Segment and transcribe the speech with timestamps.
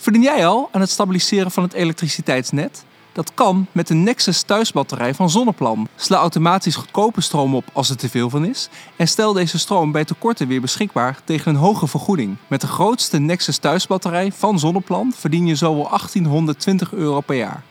[0.00, 2.84] Verdien jij al aan het stabiliseren van het elektriciteitsnet?
[3.12, 5.88] Dat kan met de Nexus thuisbatterij van Zonneplan.
[5.96, 8.68] Sla automatisch goedkope stroom op als er te veel van is.
[8.96, 12.36] En stel deze stroom bij tekorten weer beschikbaar tegen een hoge vergoeding.
[12.46, 17.62] Met de grootste Nexus thuisbatterij van Zonneplan verdien je zo wel 1820 euro per jaar.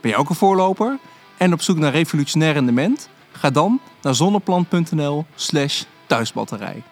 [0.00, 0.98] Ben je ook een voorloper
[1.36, 3.08] en op zoek naar revolutionair rendement?
[3.32, 6.82] Ga dan naar zonneplan.nl/slash thuisbatterij.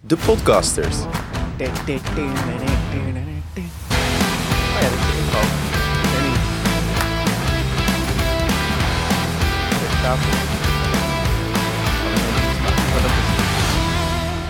[0.00, 0.96] De podcasters.
[1.60, 1.64] Oh
[4.82, 5.40] ja, dat is de intro.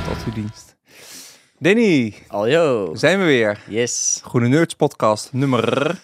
[0.08, 0.76] Tot uw dienst.
[1.58, 2.94] Danny, Aljo.
[2.94, 3.58] zijn we weer.
[3.68, 4.20] Yes.
[4.24, 5.96] Groene Nerds podcast nummer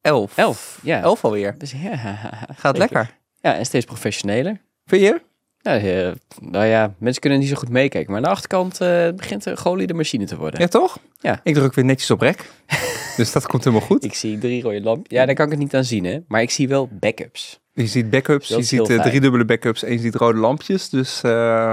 [0.00, 0.38] 11.
[0.38, 0.78] Elf.
[0.82, 1.00] Ja.
[1.02, 1.54] 11 alweer.
[1.58, 1.96] Dus, ja.
[1.96, 2.78] Gaat Zeker.
[2.78, 3.10] lekker.
[3.40, 4.60] Ja, en steeds professioneler.
[4.84, 5.20] Vind je?
[5.64, 8.10] Ja, eh, nou ja, mensen kunnen niet zo goed meekijken.
[8.12, 10.60] Maar aan de achterkant eh, begint een geoliede machine te worden.
[10.60, 10.98] Ja, toch?
[11.20, 11.40] Ja.
[11.42, 12.50] Ik druk weer netjes op rek.
[13.16, 14.04] dus dat komt helemaal goed.
[14.04, 15.18] Ik zie drie rode lampjes.
[15.18, 16.18] Ja, daar kan ik het niet aan zien, hè.
[16.28, 17.60] Maar ik zie wel backups.
[17.72, 20.88] Je ziet backups, je ziet eh, drie dubbele backups en je ziet rode lampjes.
[20.88, 21.20] Dus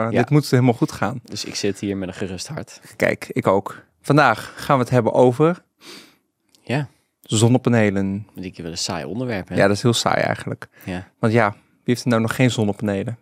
[0.10, 1.20] dit moet helemaal goed gaan.
[1.24, 2.82] Dus ik zit hier met een gerust hart.
[2.96, 3.84] Kijk, ik ook.
[4.02, 5.64] Vandaag gaan we het hebben over
[6.62, 6.88] Ja,
[7.22, 8.28] zonnepanelen.
[8.36, 9.56] dat ik wel een saai onderwerp, hè.
[9.56, 10.68] Ja, dat is heel saai eigenlijk.
[10.84, 11.08] Ja.
[11.20, 13.18] Want ja, wie heeft er nou nog geen zonnepanelen?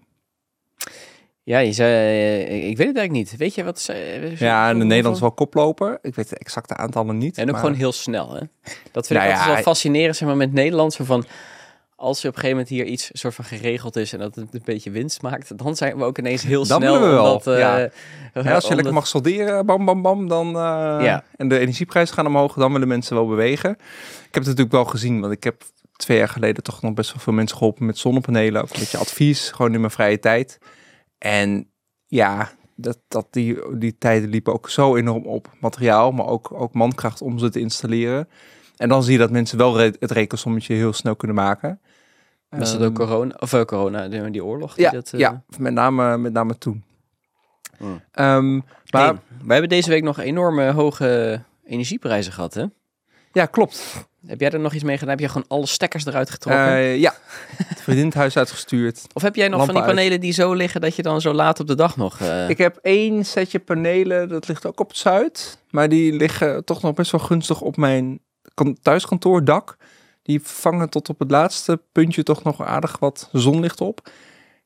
[1.50, 3.38] Ja, je zei, eh, ik weet het eigenlijk niet.
[3.38, 3.80] Weet je wat?
[3.80, 5.98] ze- Ja, in hoeveel- Nederland is wel koploper.
[6.02, 7.38] Ik weet de exacte aantallen niet.
[7.38, 8.40] En ook maar- gewoon heel snel, hè?
[8.92, 10.94] Dat vind Nou ik altijd ja, wel fascinerend, zeg maar, met Nederland.
[10.94, 11.26] Zo van,
[11.96, 14.48] als er op een gegeven moment hier iets soort van geregeld is en dat het
[14.54, 16.94] een beetje winst maakt, dan zijn we ook ineens heel Dan snel.
[16.94, 17.90] willen we wel, omdat, eh, ja.
[18.44, 20.48] Ja, als je lekker mag solderen, bam, bam, bam, dan...
[20.48, 21.24] eh, Ja.
[21.36, 23.70] En de energieprijzen gaan omhoog, dan willen mensen wel bewegen.
[23.72, 23.78] Ik
[24.22, 25.64] heb het natuurlijk wel gezien, want ik heb
[25.96, 28.62] twee jaar geleden toch nog best wel veel mensen geholpen met zonnepanelen.
[28.62, 30.58] Ook een beetje advies, gewoon in mijn vrije tijd.
[31.20, 31.70] En
[32.06, 35.50] ja, dat, dat die, die tijden liepen ook zo enorm op.
[35.60, 38.30] Materiaal, maar ook, ook mankracht om ze te installeren.
[38.78, 41.80] En dan zie je dat mensen wel re- het rekensommetje heel snel kunnen maken.
[42.50, 43.36] Was Ehm, ook corona?
[43.40, 44.74] Of eh, corona, die, die oorlog?
[44.76, 46.84] Die Ja, dat, eh, ja met, name, met name toen.
[47.78, 48.02] Hmm.
[48.12, 49.14] Ehm, maar Maar
[49.44, 52.66] wij hebben deze week nog enorme hoge energieprijzen gehad, hè?
[53.34, 54.08] Ja, klopt.
[54.28, 55.10] Heb jij er nog iets mee gedaan?
[55.12, 56.66] Heb je gewoon alle stekkers eruit getrokken?
[56.68, 57.14] Eh, ja,
[57.64, 59.02] het vriendin het huis uitgestuurd.
[59.14, 59.96] of heb jij nog van die uit.
[59.96, 62.20] panelen die zo liggen dat je dan zo laat op de dag nog...
[62.20, 65.58] eh, Ik heb één setje panelen, dat ligt ook op het zuid.
[65.70, 68.20] Maar die liggen toch nog best wel gunstig op mijn
[68.54, 69.78] kan- thuiskantoordak.
[70.24, 74.10] Die vangen tot op het laatste puntje toch nog aardig wat zonlicht op.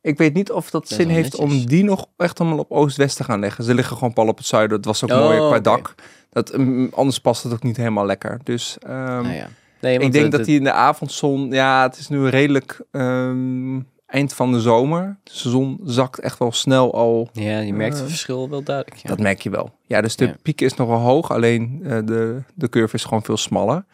[0.02, 3.24] Ik weet niet of dat zin heeft om die nog echt allemaal op oost-west te
[3.24, 3.64] gaan leggen.
[3.64, 4.82] Ze liggen gewoon pal op het zuiden.
[4.82, 5.62] Dat was ook Oh, mooier qua oké.
[5.62, 5.96] dak.
[6.34, 8.40] Dat, mm, anders past het ook niet helemaal lekker.
[8.44, 9.48] Dus ehm, nou ja.
[9.82, 11.52] Nee, ik denk dat die in de avondzon...
[11.52, 15.18] Ja, het is nu redelijk ehm, eind van de zomer.
[15.24, 18.98] De zon zakt echt wel snel al Ja, je merkt het Eh, verschil wel duidelijk.
[19.02, 19.10] Ja.
[19.10, 19.72] dat merk je wel.
[19.86, 20.36] Ja, dus de Ja.
[20.42, 23.86] piek is nog wel hoog, alleen eh, de, de curve is gewoon veel smaller.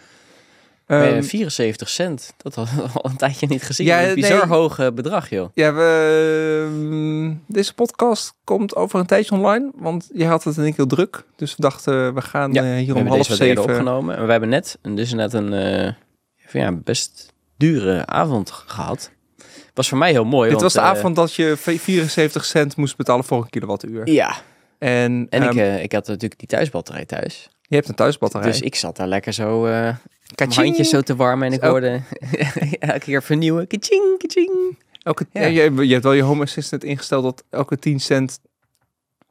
[0.90, 3.86] Maar, Ehm, eh, 74 cent, dat had we al een tijdje niet gezien.
[3.86, 4.58] Ja, een bizar nee.
[4.58, 5.50] hoog eh, bedrag, joh.
[5.54, 10.64] ja, we, ehm, deze podcast komt over een tijdje online, want je had het in
[10.64, 11.24] één keer druk.
[11.36, 13.64] Dus we dachten, we gaan Ja, eh, hier om half zeven...
[13.64, 14.18] opgenomen.
[14.18, 15.94] En we hebben net, en dus net een eh,
[16.46, 19.12] van, ja, best dure avond gehad.
[19.74, 20.50] Was voor mij heel mooi.
[20.50, 24.10] Dit want, was de eh, avond dat je 74 cent moest betalen voor een kilowattuur.
[24.10, 24.36] Ja,
[24.78, 27.50] En, en ik, eh, ik had natuurlijk die thuisbatterij thuis.
[27.62, 28.48] je hebt een thuisbatterij.
[28.48, 29.96] Dus ik zat daar lekker zo, eh
[30.36, 30.66] Kaching!
[30.66, 31.48] handjes zo te warmen.
[31.48, 31.70] En ik Zo.
[31.70, 32.02] hoorde
[32.80, 33.68] elke keer vernieuwen.
[33.68, 34.78] Kaching, kaching.
[35.04, 35.46] Elke, Ja.
[35.46, 38.40] je, je hebt wel je Home Assistant ingesteld dat elke 10 cent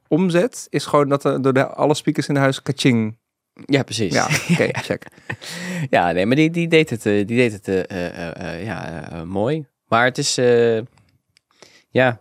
[0.07, 3.17] omzet is gewoon dat er door de, alle speakers in huis kaching.
[3.65, 4.13] Ja, precies.
[4.13, 5.05] Ja, oké, check.
[5.89, 9.65] Ja, nee, maar die, die deed het, eh, die deed het eh, eh, ja, mooi.
[9.87, 10.35] Maar het is,
[11.89, 12.19] ja,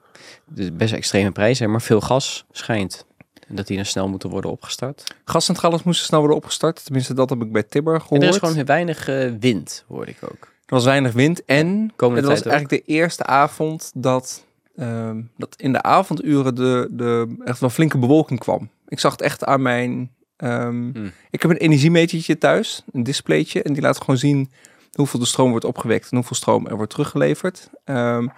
[0.73, 3.07] best extreme prijzen, maar veel gas schijnt.
[3.49, 5.15] Dat die dan snel moeten worden opgestart.
[5.25, 6.85] Gascentrales moesten snel worden opgestart.
[6.85, 8.23] Tenminste, dat heb ik bij Tibber En gehoord.
[8.23, 10.41] er is gewoon weinig eh, wind, hoorde ik ook.
[10.41, 12.53] Er was weinig wind en Komende het was ook.
[12.53, 14.45] eigenlijk de eerste avond dat,
[14.77, 18.69] ehm, dat in de avonduren de, de echt wel flinke bewolking kwam.
[18.89, 20.11] Ik zag het echt aan mijn...
[20.37, 21.13] ehm, Hmm.
[21.31, 24.51] Ik heb een energiemetertje thuis, een displaytje, en die laat gewoon zien
[24.93, 27.71] hoeveel de stroom wordt opgewekt en hoeveel stroom er wordt teruggeleverd.
[27.85, 28.29] Ehm,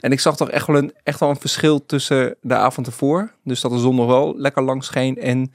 [0.00, 3.32] en ik zag toch echt wel, een, echt wel een verschil tussen de avond ervoor.
[3.44, 5.52] Dus dat de zon nog wel lekker lang scheen en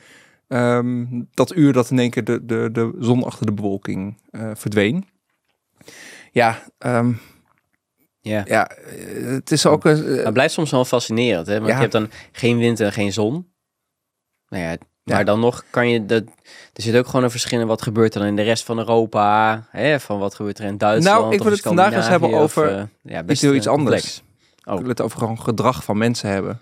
[0.48, 4.52] ehm, dat uur dat in één keer de, de, de zon achter de bewolking eh,
[4.54, 5.08] verdween.
[6.32, 7.14] Ja, ehm,
[8.22, 8.44] Ja.
[8.48, 10.06] ja, eh, het is ook een.
[10.18, 11.54] eh, het blijft soms wel fascinerend, hè?
[11.54, 11.74] Want Ja.
[11.74, 13.52] je hebt dan geen wind en geen zon.
[14.48, 15.24] Nou ja, maar Ja.
[15.24, 16.06] dan nog kan je...
[16.06, 16.24] Dat,
[16.74, 19.64] er zit ook gewoon een verschil in wat gebeurt dan in de rest van Europa.
[19.70, 20.00] Hè?
[20.00, 22.74] Van wat gebeurt er in Duitsland Nou, ik wil het vandaag eens hebben Scandinavië of,
[22.74, 24.02] over eh, ja, best, heel eh, iets anders.
[24.02, 24.24] complex.
[24.76, 26.62] ik wil het over gewoon gedrag van mensen hebben.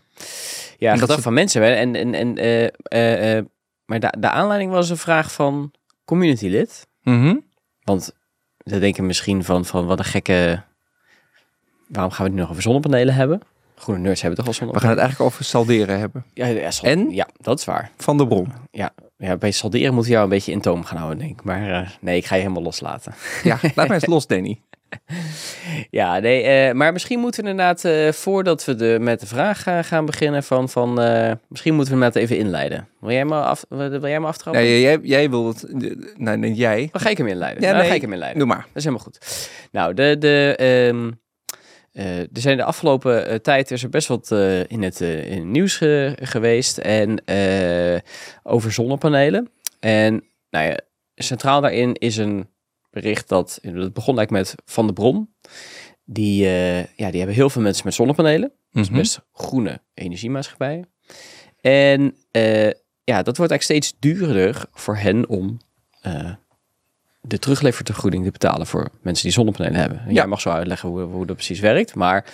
[0.78, 1.62] Ja, En gedrag ze- van mensen.
[1.62, 1.70] Hè?
[1.74, 2.38] En, en, en,
[2.84, 3.44] eh,
[3.86, 5.72] maar de, de aanleiding was een vraag van
[6.06, 6.88] community lid.
[7.04, 7.36] Mhm.
[7.84, 8.12] Want
[8.58, 10.64] dan denken misschien van, van wat een gekke...
[11.88, 13.42] Waarom gaan we het nu nog over zonnepanelen hebben?
[13.82, 16.26] Groene nerds hebben toch al We gaan het eigenlijk over salderen hebben.
[16.34, 17.10] Ja, En?
[17.10, 17.92] Ja, dat is waar.
[17.98, 18.54] Van de bron.
[18.72, 21.44] Ja, ja bij salderen moet je jou een beetje in toom gaan houden, denk ik.
[21.44, 23.14] Maar eh, nee, ik ga je helemaal loslaten.
[23.44, 24.62] Ja, laat mij eens los, Danny.
[25.90, 29.64] Ja, nee, eh, maar misschien moeten we inderdaad, eh, voordat we de, met de vraag
[29.82, 30.94] gaan beginnen, van, van
[31.48, 32.88] misschien moeten we hem inderdaad even inleiden.
[33.00, 34.62] Wil jij me, af, wil jij me aftrappen?
[34.62, 35.66] Nee, jij, jij wil het...
[36.18, 36.90] Nee, nee, jij.
[36.92, 37.64] Dan ga ik hem inleiden.
[37.64, 37.88] Ja, nee.
[37.88, 38.40] ga ik hem inleiden.
[38.40, 38.66] Doe maar.
[38.68, 39.50] Dat is helemaal goed.
[39.72, 41.12] Nou, de, de, ehm,
[41.92, 45.38] eh, er zijn de afgelopen eh, tijd is er best wat eh, in, het, in
[45.38, 45.78] het nieuws
[46.16, 47.24] geweest en
[48.44, 49.50] over zonnepanelen.
[49.80, 50.80] En nou ja,
[51.16, 52.50] centraal daarin is een
[52.90, 55.34] bericht dat, het begon eigenlijk met Van de Bron.
[56.06, 56.44] Die,
[56.96, 58.52] ja, die hebben heel veel mensen met zonnepanelen.
[58.72, 58.98] Dat is Mhm.
[58.98, 60.90] best groene energiemaatschappijen.
[61.62, 62.16] En
[63.04, 65.58] ja, dat wordt eigenlijk steeds duurder voor hen om
[67.22, 70.00] de terugleververgoeding te betalen voor mensen die zonnepanelen hebben.
[70.00, 70.14] En Ja.
[70.14, 71.96] Jij mag zo uitleggen hoe, hoe dat precies werkt.
[71.96, 72.26] Maar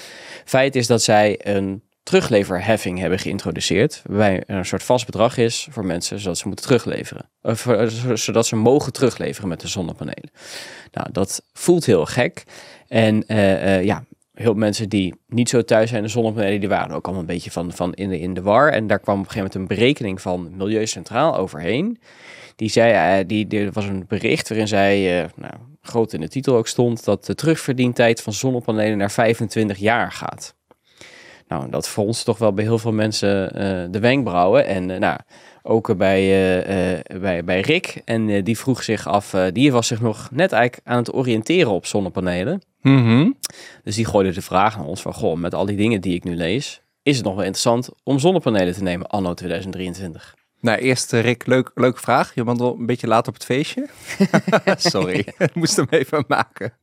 [0.45, 4.01] feit is dat zij een terugleverheffing hebben geïntroduceerd.
[4.05, 7.29] Waarbij er een soort vast bedrag is voor mensen zodat ze moeten terugleveren.
[7.41, 10.31] Of, eh, zo- zodat ze mogen terugleveren met de zonnepanelen.
[10.91, 12.43] Nou, dat voelt heel gek.
[12.87, 16.59] En eh, eh, ja, heel veel mensen die niet zo thuis zijn in de zonnepanelen,
[16.59, 18.71] die waren ook allemaal een beetje van, van in, de, in de war.
[18.71, 21.99] En daar kwam op een gegeven moment een berekening van Milieu Centraal overheen.
[22.57, 26.27] Die zei, eh, die, er was een bericht waarin zij, eh, nou, groot in de
[26.27, 30.55] titel ook stond, dat de terugverdientijd van zonnepanelen naar 25 jaar gaat.
[31.47, 34.65] Nou, dat fronst toch wel bij heel veel mensen eh, de wenkbrauwen.
[34.65, 35.19] En nou,
[35.63, 38.01] ook bij, bij, bij Rick.
[38.05, 41.85] En die vroeg zich af, die was zich nog net eigenlijk aan het oriënteren op
[41.85, 42.61] zonnepanelen.
[42.81, 43.31] Mhm.
[43.83, 46.23] Dus die gooide de vraag naar ons van, goh, met al die dingen die ik
[46.23, 50.35] nu lees, is het nog wel interessant om zonnepanelen te nemen anno 2023?
[50.59, 52.35] Nou, eerst eh, Rick, leuk, leuke vraag.
[52.35, 53.87] Je bent wel een beetje laat op het feestje.
[54.77, 56.73] Sorry, ik moest hem even maken.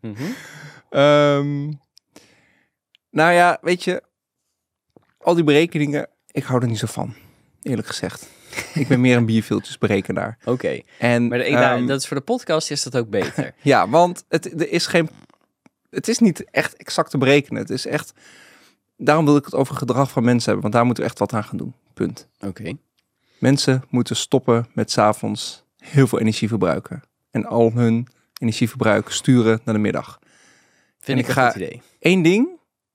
[0.91, 1.73] Ehm,
[3.11, 4.03] nou ja, weet je,
[5.19, 7.15] al die berekeningen, ik hou er niet zo van,
[7.63, 8.29] eerlijk gezegd.
[8.75, 10.39] Ik ben meer een bierviltjesberekenaar.
[10.45, 13.55] Oké, En, maar ik, ehm, nou, dat is voor de podcast is dat ook beter.
[13.63, 15.09] Ja, want het, er is geen,
[15.91, 17.61] het is niet echt exact te berekenen.
[17.61, 18.13] Het is echt,
[18.97, 21.33] daarom wil ik het over gedrag van mensen hebben, want daar moeten we echt wat
[21.33, 21.75] aan gaan doen.
[21.95, 22.29] Punt.
[22.41, 22.77] Oké,
[23.45, 27.03] Mensen moeten stoppen met 's avonds heel veel energie verbruiken.
[27.31, 28.07] En al hun
[28.41, 30.19] energieverbruik sturen naar de middag.
[30.99, 31.83] vind En ik ga- goed idee.
[32.01, 32.49] Eén ding,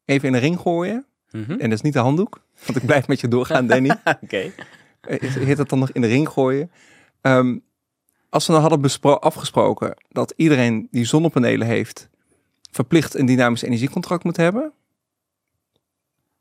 [0.06, 1.06] even in de ring gooien.
[1.32, 1.52] Mhm.
[1.52, 3.90] En dat is niet de handdoek, want ik blijf met je doorgaan, Danny.
[4.24, 4.52] Oké.
[5.02, 6.72] Eh, Heet het dan nog in de ring gooien?
[7.22, 7.58] Ehm,
[8.30, 8.82] als we nou hadden
[9.22, 12.10] afgesproken dat iedereen die zonnepanelen heeft,
[12.72, 14.72] verplicht een dynamisch energiecontract moet hebben,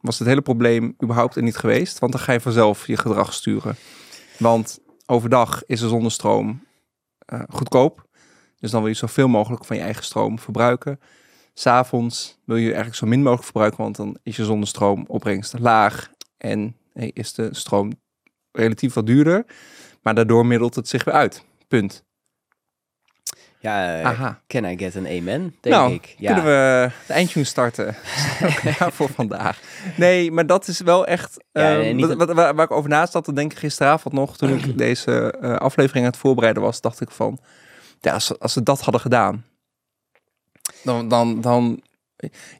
[0.09, 1.99] was het hele probleem überhaupt er niet geweest.
[1.99, 3.77] Want dan ga je vanzelf je gedrag sturen.
[4.39, 6.67] Want overdag is de zonnestroom
[7.19, 8.07] eh, goedkoop.
[8.61, 11.01] Dus dan wil je zoveel mogelijk van je eigen stroom verbruiken.
[11.55, 16.11] S'avonds wil je eigenlijk zo min mogelijk verbruiken, want dan is je zonnestroomopbrengst laag.
[16.37, 17.93] En eh, is de stroom
[18.53, 19.47] relatief wat duurder.
[20.03, 21.45] Maar daardoor middelt het zich weer uit.
[21.69, 22.07] Punt.
[23.61, 24.41] Ja, eh, Aha.
[24.47, 26.15] can I get an amen, denk nou, ik.
[26.19, 26.35] Ja.
[26.35, 27.97] kunnen we de eindtune starten
[28.79, 29.61] Ja, voor vandaag.
[29.97, 31.45] Nee, maar dat is wel echt...
[31.53, 34.37] Ja, ehm, nee, wat, waar, waar ik over na zat te denken gisteravond nog...
[34.37, 36.81] toen ik deze eh, aflevering aan het voorbereiden was...
[36.81, 37.39] dacht ik van...
[38.00, 39.45] Ja, als, ze- als ze dat hadden gedaan...
[40.83, 41.83] Dan, dan, dan...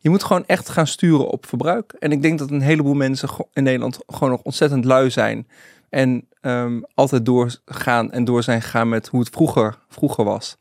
[0.01, 1.93] Je moet gewoon echt gaan sturen op verbruik.
[1.99, 3.99] En ik denk dat een heleboel mensen in Nederland...
[4.07, 5.49] gewoon nog ontzettend lui zijn...
[5.89, 10.57] En ehm, altijd doorgaan en door zijn gegaan met hoe het vroeger, vroeger was.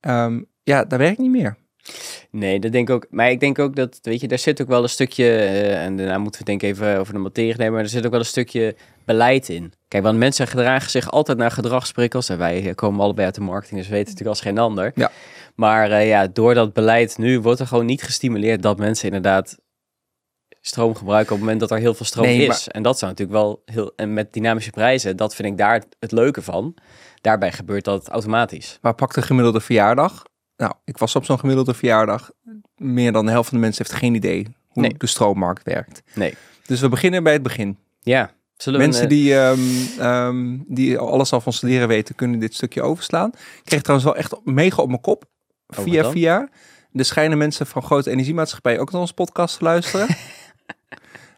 [0.00, 1.56] Ehm, ja, dat werkt niet meer.
[2.30, 3.06] Nee, dat denk ik ook.
[3.10, 5.96] Maar ik denk ook dat, weet je, daar zit ook wel een stukje, eh, en
[5.96, 8.20] daarna moeten we denk ik even over de materie nemen, maar er zit ook wel
[8.20, 9.72] een stukje beleid in.
[9.88, 13.78] Kijk, want mensen gedragen zich altijd naar gedragsprikkels en wij komen allebei uit de marketing,
[13.78, 14.92] dus we weten natuurlijk als geen ander.
[14.94, 15.10] Ja.
[15.54, 19.58] Maar eh, ja, door dat beleid nu wordt er gewoon niet gestimuleerd dat mensen inderdaad
[20.60, 22.46] stroom gebruiken op het moment dat er heel veel stroom Nee, is.
[22.48, 25.82] maar- En dat zou natuurlijk wel heel, en met dynamische prijzen, dat vind ik daar
[25.98, 26.74] het leuke van.
[27.20, 28.78] Daarbij gebeurt dat automatisch.
[28.82, 30.22] Maar pak de gemiddelde verjaardag.
[30.56, 32.30] Nou, ik was op zo'n gemiddelde verjaardag.
[32.76, 34.94] Meer dan de helft van de mensen heeft geen idee hoe Nee.
[34.98, 36.02] de stroommarkt werkt.
[36.14, 36.34] Nee.
[36.66, 37.78] Dus we beginnen bij het begin.
[38.00, 38.30] Ja.
[38.56, 42.38] Zullen we Mensen een, eh, die, ehm, ehm, die alles al van studeren weten, kunnen
[42.40, 43.28] dit stukje overslaan.
[43.34, 45.24] Ik kreeg trouwens wel echt mega op mijn kop.
[45.66, 46.48] wat Via via.
[46.92, 50.06] Er schijnen mensen van grote energiemaatschappijen ook naar onze podcast te luisteren.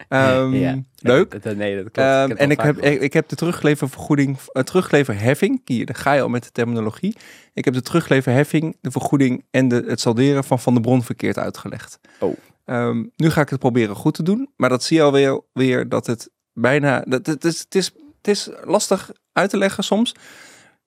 [0.09, 0.81] Ehm, Ja.
[0.99, 1.43] Leuk.
[1.43, 1.97] Dat- nee, dat klopt.
[1.97, 6.13] Ehm, en het ik heb, ik, ik heb de terugleververgoeding, uh, terugleverheffing, hier, daar ga
[6.13, 7.15] je al met de terminologie.
[7.53, 11.37] Ik heb de terugleverheffing, de vergoeding en de, het salderen van Van de Bron verkeerd
[11.37, 11.99] uitgelegd.
[12.19, 12.37] Oh.
[12.65, 15.89] Ehm, nu ga ik het proberen goed te doen, maar dat zie je alweer weer
[15.89, 20.15] dat het bijna, dat, het, is, het is Het is lastig uit te leggen soms.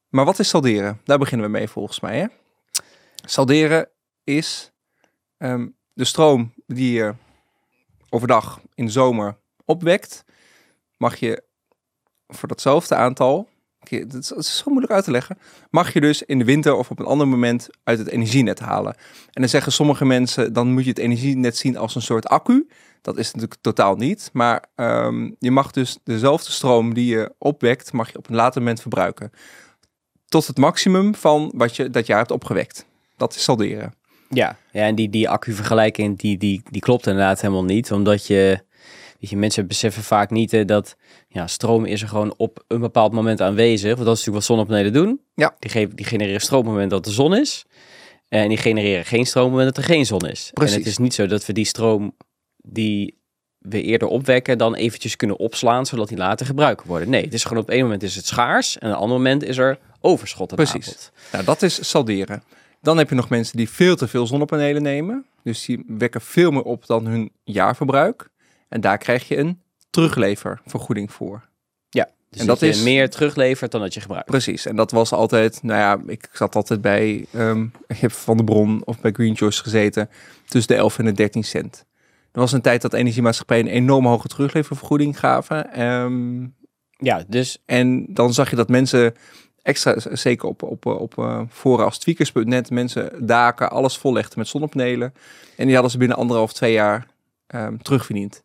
[0.09, 1.01] Maar wat is salderen?
[1.05, 2.19] Daar beginnen we mee volgens mij.
[2.19, 2.27] Hè?
[3.25, 3.89] Salderen
[4.25, 4.73] is
[5.39, 7.15] ehm, de stroom die je
[8.13, 10.25] overdag in de zomer opwekt.
[10.97, 11.43] Mag je
[12.29, 13.49] voor datzelfde aantal,
[13.89, 15.39] het is zo moeilijk uit te leggen,
[15.71, 18.95] mag je dus in de winter of op een ander moment uit het energienet halen.
[19.31, 22.69] En dan zeggen sommige mensen, dan moet je het energienet zien als een soort accu.
[23.03, 24.31] Dat is natuurlijk totaal niet.
[24.33, 28.61] Maar ehm, je mag dus dezelfde stroom die je opwekt, mag je op een later
[28.61, 29.33] moment verbruiken.
[30.27, 32.87] Tot het maximum van wat je dat jaar hebt opgewekt.
[33.17, 33.95] Dat is salderen.
[34.35, 37.93] Ja, ja en die, die accu-vergelijking, die, die, die klopt inderdaad helemaal niet.
[37.93, 38.59] Omdat je,
[39.21, 40.97] weet je, mensen beseffen vaak niet eh, dat
[41.29, 43.95] ja, stroom is er gewoon op een bepaald moment aanwezig.
[43.95, 45.21] Want dat is natuurlijk wat zonnepanelen doen.
[45.35, 45.55] Ja.
[45.59, 47.65] Die, geven, die genereren stroom op het moment dat de zon is.
[48.29, 50.51] En die genereren geen stroom op het moment dat er geen zon is.
[50.53, 50.75] Precies.
[50.75, 52.17] En het is niet zo dat we die stroom
[52.57, 53.21] die
[53.59, 57.11] we eerder opwekken dan eventjes kunnen opslaan, zodat die later gebruikt worden.
[57.11, 59.45] Nee, het is gewoon op één moment is het schaars en op een ander moment
[59.45, 61.11] is er overschot Precies.
[61.33, 62.43] Nou, dat is salderen.
[62.83, 65.27] Dan heb je nog mensen die veel te veel zonnepanelen nemen.
[65.43, 68.29] Dus die wekken veel meer op dan hun jaarverbruik.
[68.69, 69.61] En daar krijg je een
[69.91, 71.51] terugleververgoeding voor.
[72.31, 74.27] Dus En dat, is- meer teruglevert dan dat je gebruikt.
[74.27, 74.67] Precies.
[74.67, 78.45] En dat was altijd, nou ja, ik zat altijd bij ehm ik heb Van de
[78.45, 80.11] Bron of bij Green Choice gezeten.
[80.47, 81.85] Tussen de 11 en de 13 cent.
[82.33, 85.73] Er was een tijd dat energiemaatschappijen een enorm hoge terugleververgoeding gaven.
[85.73, 86.47] Ehm,
[86.97, 89.15] Ja, dus En dan zag je dat mensen
[89.63, 95.15] extra, zeker op, op, op eh, als tweakers.net, mensen daken, alles vollegden met zonnepanelen.
[95.57, 97.07] En die hadden ze binnen anderhalf, twee jaar
[97.47, 98.43] ehm, terugverdiend.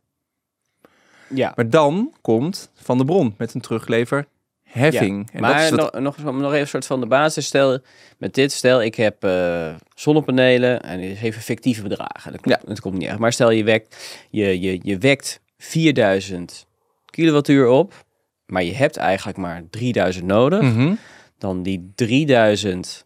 [1.29, 1.51] ja.
[1.55, 5.29] Maar dan komt Van de Bron met een terugleverheffing.
[5.31, 7.45] En dat maar is het- nog, nog, nog even een soort van de basis.
[7.45, 7.79] Stel,
[8.17, 12.31] met dit, stel ik heb eh, zonnepanelen en is even fictieve bedragen.
[12.31, 13.19] Dat, klopt, dat komt niet echt.
[13.19, 16.65] Maar stel je wekt, je, je, je wekt 4000
[17.05, 18.05] kilowattuur op,
[18.47, 20.61] maar je hebt eigenlijk maar 3000 nodig.
[20.61, 20.93] Mhm.
[21.37, 23.03] Dan die 3000,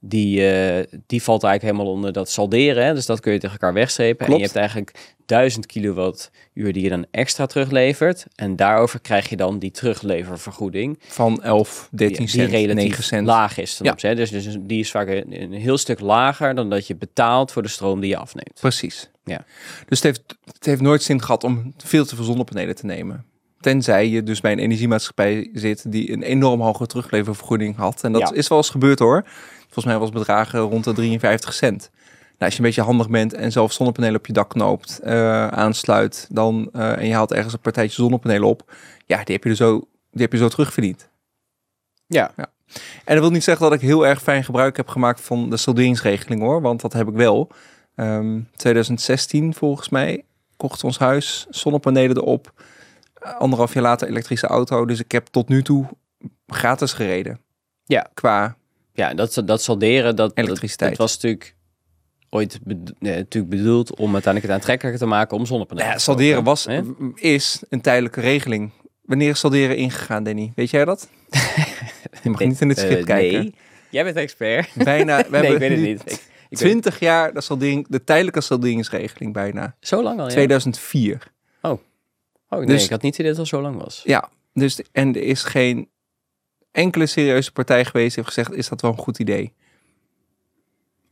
[0.00, 2.84] die, eh, die valt eigenlijk helemaal onder dat salderen.
[2.84, 2.94] Hè?
[2.94, 4.26] Dus dat kun je tegen elkaar wegstrepen.
[4.26, 8.26] En je hebt eigenlijk 1000 kilowattuur die je dan extra teruglevert.
[8.34, 10.98] En daarover krijg je dan die terugleververgoeding.
[11.06, 13.26] Van 11, 13 die, cent, die relatief 9 cent.
[13.26, 13.78] laag is.
[13.82, 13.90] Ja.
[13.90, 14.28] opzichte, hè?
[14.28, 17.62] dus, dus die is vaak een, een heel stuk lager dan dat je betaalt voor
[17.62, 18.58] de stroom die je afneemt.
[18.60, 19.10] Precies.
[19.24, 19.44] Ja.
[19.88, 23.24] Dus het heeft, het heeft nooit zin gehad om veel te veel zonnepanelen te nemen.
[23.60, 28.04] Tenzij je dus bij een energiemaatschappij zit die een enorm hoge terugleververgoeding had.
[28.04, 28.32] En dat Ja.
[28.32, 29.22] is wel eens gebeurd hoor.
[29.60, 31.90] Volgens mij was het bedragen rond de 53 cent.
[31.90, 35.46] Nou, als je een beetje handig bent en zelf zonnepanelen op je dak knoopt, eh,
[35.48, 38.72] aansluit, dan, eh, en je haalt ergens een partijtje zonnepanelen op,
[39.06, 39.78] ja, die heb je, er zo,
[40.10, 41.08] die heb je zo terugverdiend.
[42.06, 42.32] Ja.
[43.04, 45.56] En dat wil niet zeggen dat ik heel erg fijn gebruik heb gemaakt van de
[45.56, 47.48] salderingsregeling hoor, want dat heb ik wel.
[47.94, 50.24] Ehm 2016 volgens mij
[50.56, 52.52] kocht ons huis, zonnepanelen erop,
[53.20, 54.84] anderhalf jaar later elektrische auto.
[54.84, 55.86] Dus ik heb tot nu toe
[56.46, 57.40] gratis gereden.
[57.84, 58.10] Ja.
[58.14, 58.56] Qua,
[58.92, 60.90] Ja, dat, dat salderen, dat, Elektriciteit.
[60.90, 61.54] dat was natuurlijk
[62.30, 66.44] ooit bedo- nee, natuurlijk bedoeld om uiteindelijk het aantrekkelijker te maken om zonnepanelen ja, salderen
[66.44, 66.66] was,
[67.14, 68.70] is een tijdelijke regeling.
[69.02, 70.52] Wanneer is salderen ingegaan, Danny?
[70.54, 71.08] Weet jij dat?
[72.22, 73.38] Je mag niet in het Eh, script kijken.
[73.40, 73.54] Nee,
[73.90, 74.68] jij bent expert.
[74.74, 76.00] Bijna, we nee, ik weet het niet.
[76.00, 76.12] Ik,
[76.48, 79.74] ik weet- 20 jaar de, saldering, de tijdelijke salderingsregeling bijna.
[79.80, 80.30] zo lang al, ja?
[80.30, 81.32] 2004.
[81.62, 81.80] Oh,
[82.58, 84.02] nee, Dus- ik had niet idee dat het al zo lang was.
[84.04, 85.88] Ja, dus en er is geen
[86.70, 89.52] enkele serieuze partij geweest die heeft gezegd: is dat wel een goed idee?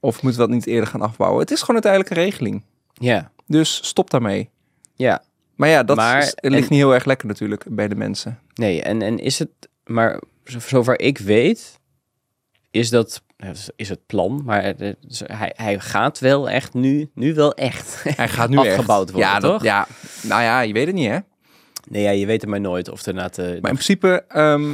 [0.01, 1.41] Of moeten we dat niet eerder gaan afbouwen?
[1.41, 2.63] Het is gewoon een tijdelijke regeling.
[2.93, 4.51] Ja, Dus stop daarmee.
[4.95, 5.23] ja.
[5.55, 8.39] Maar ja, dat Maar- is, ligt en- niet heel erg lekker natuurlijk bij de mensen.
[8.55, 9.49] Nee, en, en is het,
[9.85, 11.81] maar zo- zover ik weet,
[12.79, 13.23] is dat,
[13.77, 18.03] is het plan, maar het- hij, hij gaat wel echt nu, nu wel echt.
[18.17, 19.13] Hij gaat nu Afgebouwd echt.
[19.13, 19.63] worden, ja, dat- toch?
[19.63, 19.87] ja,
[20.23, 21.19] nou ja, je weet het niet hè.
[21.91, 23.39] Nee, ja, je weet het maar nooit of er inderdaad...
[23.39, 24.71] eh, Maar in principe, ehm,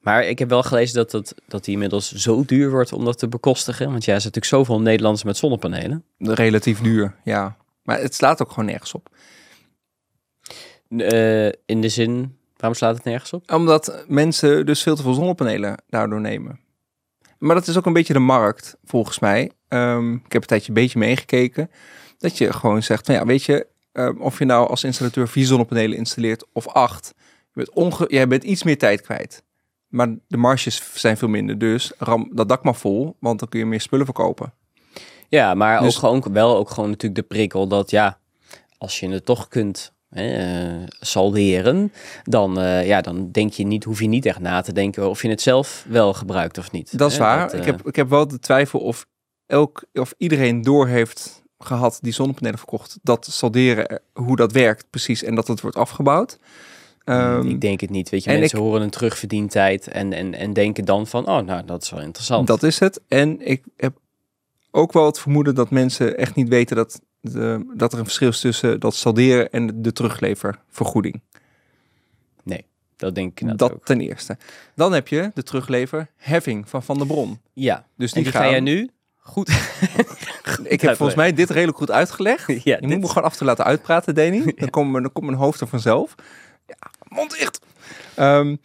[0.00, 3.18] Maar ik heb wel gelezen dat, dat, dat die inmiddels zo duur wordt om dat
[3.18, 3.90] te bekostigen.
[3.90, 6.04] Want ja, er zijn natuurlijk zoveel Nederlanders met zonnepanelen.
[6.18, 7.56] relatief duur, ja.
[7.82, 9.08] Maar het slaat ook gewoon nergens op.
[10.88, 13.52] Eh, in de zin, waarom slaat het nergens op?
[13.52, 16.60] Omdat mensen dus veel te veel zonnepanelen daardoor nemen.
[17.38, 19.50] Maar dat is ook een beetje de markt, volgens mij.
[19.68, 21.70] Ehm, ik heb een tijdje een beetje meegekeken.
[22.18, 25.46] Dat je gewoon zegt van ja, weet je, ehm, of je nou als installateur vier
[25.46, 27.14] zonnepanelen installeert of acht.
[27.16, 29.44] Je bent onge jij bent iets meer tijd kwijt.
[29.88, 31.58] Maar de marges zijn veel minder.
[31.58, 34.52] Dus ram dat dak maar vol, want dan kun je meer spullen verkopen.
[35.28, 38.18] Ja, maar Dus- ook gewoon wel ook gewoon natuurlijk de prikkel dat ja,
[38.78, 39.92] als je het toch kunt
[41.00, 41.92] salderen,
[42.24, 45.22] dan, eh, ja, dan denk je niet, hoef je niet echt na te denken of
[45.22, 46.98] je het zelf wel gebruikt of niet.
[46.98, 47.50] Dat is Hè, waar.
[47.50, 49.06] eh, ik, heb, ik heb wel de twijfel of,
[49.46, 52.98] elk, of iedereen door heeft gehad die zonnepanelen verkocht.
[53.02, 56.38] Dat salderen, eh, hoe dat werkt precies en dat het wordt afgebouwd.
[57.04, 58.08] Ehm, ik denk het niet.
[58.08, 61.40] Weet je, en mensen ik- horen een terugverdientijd en, en, en denken dan van, oh,
[61.46, 62.46] nou, dat is wel interessant.
[62.46, 63.00] Dat is het.
[63.08, 63.98] En ik heb
[64.70, 67.00] ook wel het vermoeden dat mensen echt niet weten dat,
[67.32, 71.22] de, dat er een verschil is tussen dat salderen en de terugleververgoeding.
[72.98, 73.84] Dat denk ik Dat ook.
[73.84, 74.36] ten eerste.
[74.74, 77.40] Dan heb je de terugleverheffing van Van der Bron.
[77.52, 79.48] Ja, Dus die, die gaan, ga jij nu goed...
[80.62, 82.46] Ik heb volgens mij dit redelijk goed uitgelegd.
[82.46, 84.52] Ja, je dit- moet me gewoon af toe laten uitpraten, Danny.
[84.56, 86.14] Dan, komt mijn, dan komt mijn hoofd er vanzelf.
[86.66, 86.76] Ja,
[87.08, 87.60] mond dicht.
[88.14, 88.56] Ehm,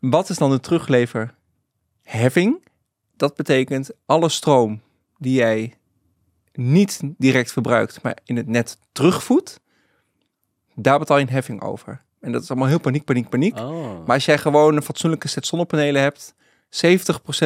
[0.00, 2.68] wat is dan de terugleverheffing?
[3.16, 4.80] Dat betekent alle stroom
[5.18, 5.74] die jij
[6.56, 9.60] niet direct verbruikt, maar in het net terugvoedt,
[10.74, 12.04] daar betaal je een heffing over.
[12.20, 13.58] En dat is allemaal heel paniek, paniek, paniek.
[13.58, 14.06] Oh.
[14.06, 16.38] Maar als jij gewoon een fatsoenlijke set zonnepanelen hebt, 70%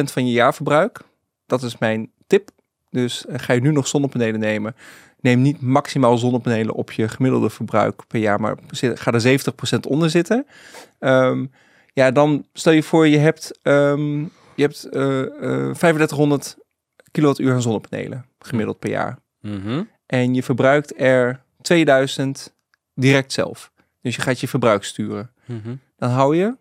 [0.03, 1.01] van je jaarverbruik,
[1.45, 2.49] dat is mijn tip.
[2.89, 4.75] Dus eh, ga je nu nog zonnepanelen nemen,
[5.19, 9.39] neem niet maximaal zonnepanelen op je gemiddelde verbruik per jaar, maar ga er
[9.75, 10.45] 70% onder zitten.
[10.99, 11.45] Ehm,
[11.93, 14.19] ja, dan stel je voor je hebt, ehm,
[14.55, 16.57] je hebt eh, eh, 3500
[17.11, 19.19] kilowattuur aan zonnepanelen gemiddeld per jaar.
[19.41, 19.83] Mhm.
[20.05, 22.55] En je verbruikt er 2000
[22.95, 23.71] direct zelf.
[24.01, 25.75] Dus je gaat je verbruik sturen Mhm.
[25.97, 26.55] dan hou je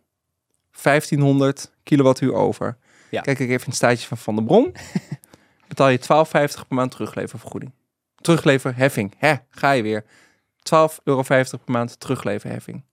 [0.83, 2.77] 1500 kilowattuur over.
[3.11, 3.21] Ja.
[3.21, 4.75] Kijk ik even in het staatje van Van der Bron.
[5.69, 7.73] betaal je 12,50 per maand terugleververgoeding.
[8.21, 9.15] Terugleverheffing.
[9.19, 10.05] Hè, ga je weer.
[10.63, 12.85] 12,50 euro per maand terugleverheffing.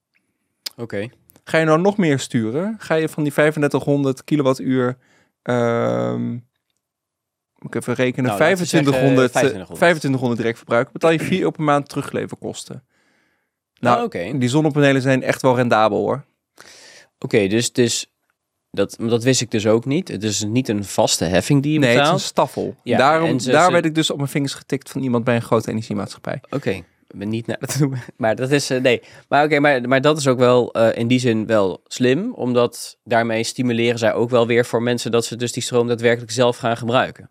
[0.76, 1.10] Oké.
[1.44, 4.98] Ga je nou nog meer sturen, ga je van die 3500 kilowattuur...
[5.42, 6.38] ehm,
[7.60, 9.78] moet ik even rekenen, Nou, laten we zeggen, 2500, eh, 2500.
[9.80, 12.84] 2500 direct verbruiken, betaal je 4 euro per maand terugleverkosten.
[13.80, 14.38] Nou, Oh, oké.
[14.38, 16.26] die zonnepanelen zijn echt wel rendabel hoor.
[17.20, 18.12] Oké, dus, dus
[18.72, 20.08] dat, dat wist ik dus ook niet.
[20.08, 22.22] Het is niet een vaste heffing die je Nee, het is betaalt.
[22.22, 22.76] een staffel.
[22.84, 25.36] Ja, Daarom, ze- daar ze- werd ik dus op mijn vingers getikt van iemand bij
[25.36, 26.42] een grote energiemaatschappij.
[26.50, 26.82] Oké,
[27.16, 27.96] ben niet naar dat doen.
[28.18, 29.02] Maar dat is, eh, nee.
[29.30, 32.34] Maar oké, maar, maar dat is ook wel eh, in die zin wel slim.
[32.34, 36.32] Omdat daarmee stimuleren zij ook wel weer voor mensen dat ze dus die stroom daadwerkelijk
[36.32, 37.30] zelf gaan gebruiken.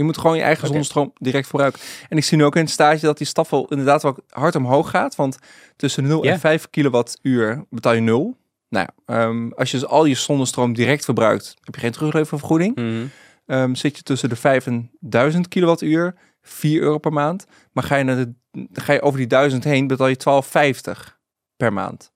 [0.00, 0.72] Je moet gewoon je eigen Oké.
[0.72, 1.80] zonnestroom direct verbruiken.
[2.08, 4.90] En ik zie nu ook in het stage dat die staffel inderdaad wel hard omhoog
[4.90, 5.14] gaat.
[5.14, 5.38] Want
[5.76, 6.32] tussen 0 Ja.
[6.32, 8.36] en 5 kilowattuur betaal je 0.
[8.68, 12.76] Nou ja, ehm, als je dus al je zonnestroom direct verbruikt, heb je geen terugleververgoeding.
[12.76, 13.04] Mhm.
[13.46, 17.46] Ehm, zit je tussen de 5 en 1000 kilowattuur, 4 euro per maand.
[17.72, 18.32] Maar ga je, naar de,
[18.72, 21.18] ga je over die 1000 heen, betaal je 12,50
[21.56, 22.12] per maand.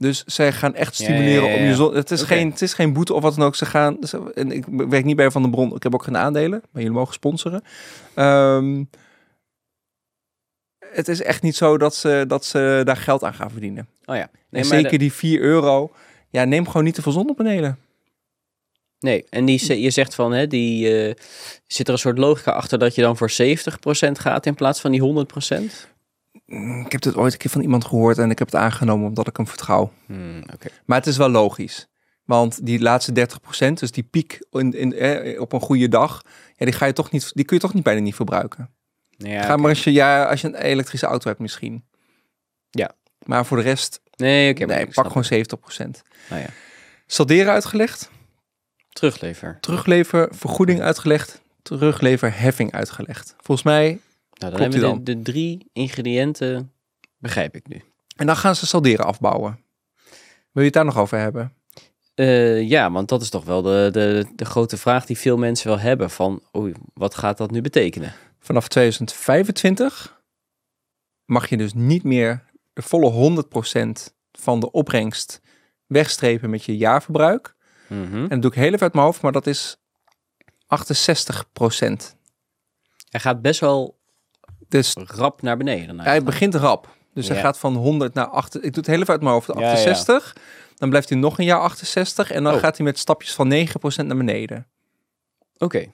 [0.00, 1.94] Dus zij gaan echt stimuleren ja, ja, om je zon.
[1.94, 3.54] Het is, geen, het is geen boete of wat dan ook.
[3.54, 3.96] Ze gaan.
[4.02, 5.74] Ze, en ik werk niet bij Van der Bron.
[5.74, 6.62] Ik heb ook geen aandelen.
[6.70, 7.62] Maar jullie mogen sponsoren.
[8.14, 8.84] Ehm,
[10.92, 13.88] het is echt niet zo dat ze, dat ze daar geld aan gaan verdienen.
[14.04, 14.30] Oh ja.
[14.50, 15.92] Nee, en zeker de- die 4 euro.
[16.30, 17.78] Ja, neem gewoon niet te veel zonnepanelen.
[18.98, 21.14] nee, en die, je zegt van, hè, die, eh,
[21.66, 24.90] zit er een soort logica achter dat je dan voor 70% gaat in plaats van
[24.90, 25.88] die 100%?
[26.50, 29.06] Mm, Ik heb dit ooit een keer van iemand gehoord en ik heb het aangenomen
[29.08, 29.92] omdat ik hem vertrouw.
[30.06, 30.42] Hmm.
[30.84, 31.88] Maar het is wel logisch.
[32.24, 36.22] Want die laatste 30%, dus die piek in, in, eh, op een goede dag,
[36.56, 38.70] ja, die, ga je toch niet, die kun je toch niet bijna niet verbruiken.
[39.10, 41.84] Ja, Ga maar als je, ja, als je een elektrische auto hebt misschien.
[42.70, 42.90] Ja.
[43.26, 46.02] Maar voor de rest, Nee, maar nee, pak gewoon 70%.
[46.28, 46.48] Nou ja.
[47.06, 48.10] Salderen uitgelegd,
[48.88, 49.58] Teruglever.
[49.60, 53.34] teruglever, vergoeding uitgelegd, terugleverheffing uitgelegd.
[53.40, 54.00] Volgens mij,
[54.40, 56.72] Nou, dan Klopt hebben we de, de drie ingrediënten,
[57.18, 57.82] begrijp ik nu.
[58.16, 59.60] en dan gaan ze salderen afbouwen.
[60.52, 61.54] Wil je het daar nog over hebben?
[62.14, 65.68] Eh, ja, want dat is toch wel de, de, de grote vraag die veel mensen
[65.68, 68.12] wel hebben van, oei, wat gaat dat nu betekenen?
[68.38, 70.20] Vanaf 2025
[71.24, 73.44] mag je dus niet meer de volle
[73.84, 73.90] 100%
[74.32, 75.40] van de opbrengst
[75.86, 77.54] wegstrepen met je jaarverbruik.
[77.86, 78.16] Mhm.
[78.16, 79.76] En dat doe ik heel even uit mijn hoofd, maar dat is
[80.66, 82.16] 68%.
[83.08, 83.99] Hij gaat best wel
[84.70, 86.00] Dus rap naar beneden.
[86.00, 86.88] hij begint rap.
[87.14, 88.54] Dus hij gaat van 100 naar 8.
[88.54, 89.46] Ik doe het heel even uit mijn hoofd.
[89.46, 89.70] Ja, ja.
[89.70, 90.36] 68.
[90.76, 92.30] Dan blijft hij nog een jaar 68.
[92.30, 92.60] En dan Oh.
[92.60, 94.66] gaat hij met stapjes van 9% naar beneden.
[95.58, 95.92] Oké,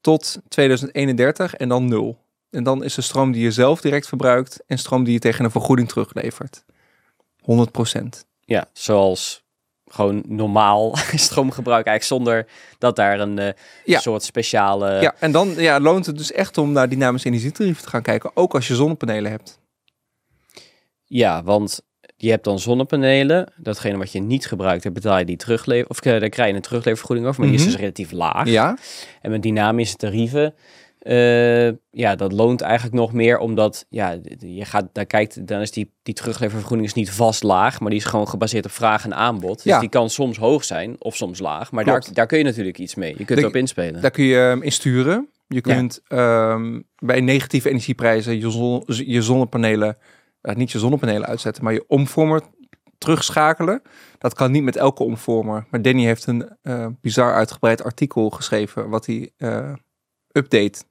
[0.00, 2.18] Tot 2031 en dan 0.
[2.50, 4.62] En dan is de stroom die je zelf direct verbruikt.
[4.66, 6.64] En stroom die je tegen een vergoeding teruglevert.
[7.40, 8.24] 100%.
[8.40, 9.39] ja, zoals
[9.92, 12.46] gewoon normaal stroomgebruik eigenlijk zonder
[12.78, 13.52] dat daar een eh,
[13.84, 13.98] Ja.
[13.98, 15.00] soort speciale...
[15.00, 18.30] Ja, en dan ja, loont het dus echt om naar dynamische energietarieven te gaan kijken.
[18.34, 19.58] Ook als je zonnepanelen hebt.
[21.04, 21.80] Ja, want
[22.16, 23.52] je hebt dan zonnepanelen.
[23.56, 25.88] Datgene wat je niet gebruikt, daar betaal je die teruglever...
[25.90, 27.72] Of eh, daar krijg je een terugleververgoeding over, maar die is Mhm.
[27.72, 28.46] dus relatief laag.
[28.48, 28.76] Ja,
[29.22, 30.54] En met dynamische tarieven,
[31.00, 35.70] eh, ja, dat loont eigenlijk nog meer, omdat ja, je gaat daar kijkt, dan is
[35.70, 39.14] die, die terugleververgoeding is niet vast laag, maar die is gewoon gebaseerd op vraag en
[39.14, 39.54] aanbod.
[39.54, 39.80] Dus Ja.
[39.80, 42.04] die kan soms hoog zijn of soms laag, maar Klopt.
[42.04, 43.14] daar, daar kun je natuurlijk iets mee.
[43.18, 44.00] Je kunt erop inspelen.
[44.00, 45.28] daar kun je um, in sturen.
[45.48, 49.96] Je kunt ehm, bij negatieve energieprijzen je, zon, je zonnepanelen
[50.40, 52.42] eh, niet je zonnepanelen uitzetten, maar je omvormer
[52.98, 53.82] terugschakelen.
[54.18, 55.66] Dat kan niet met elke omvormer.
[55.70, 59.32] Maar Danny heeft een eh, bizar uitgebreid artikel geschreven wat hij
[60.32, 60.82] update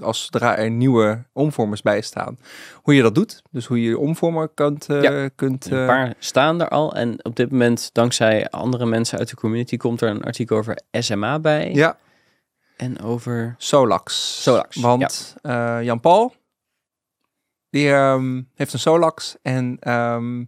[0.00, 2.38] als zodra er nieuwe omvormers bij staan.
[2.82, 3.42] Hoe je dat doet.
[3.50, 4.84] Dus hoe je je omvormer kunt...
[4.88, 5.28] Ja.
[5.28, 6.94] kunt Een eh, paar staan er al.
[6.94, 10.78] En op dit moment, dankzij andere mensen uit de community, komt er een artikel over
[10.90, 11.72] SMA bij.
[11.72, 11.96] ja,
[12.76, 13.54] En over...
[13.58, 14.42] Solax.
[14.42, 16.34] Solax, Want eh, Jan-Paul,
[17.70, 19.36] die ehm, heeft een Solax.
[19.42, 20.44] En ehm,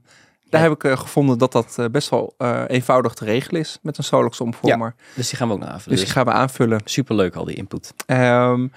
[0.51, 0.69] daar Ja.
[0.69, 2.35] heb ik gevonden dat dat best wel
[2.67, 4.95] eenvoudig te regelen is met een Solax omvormer.
[5.15, 5.91] Dus die gaan we ook nog aanvullen.
[5.99, 6.81] Dus Dus die gaan we aanvullen.
[6.85, 7.95] superleuk al die input.
[8.07, 8.69] Ehm,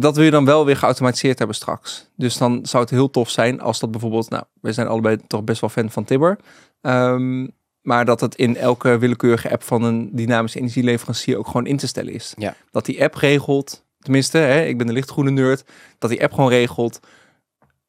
[0.00, 2.08] dat wil je dan wel weer geautomatiseerd hebben straks.
[2.16, 4.30] Dus dan zou het heel tof zijn als dat bijvoorbeeld...
[4.30, 6.38] Nou, we zijn allebei toch best wel fan van Tibber.
[6.80, 7.46] Ehm,
[7.80, 11.86] maar dat het in elke willekeurige app van een dynamische energieleverancier ook gewoon in te
[11.86, 12.32] stellen is.
[12.36, 12.54] Ja.
[12.70, 15.64] Dat die app regelt, tenminste, hè, ik ben de lichtgroene nerd,
[15.98, 17.00] dat die app gewoon regelt